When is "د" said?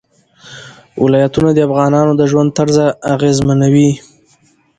1.53-1.59, 2.17-2.21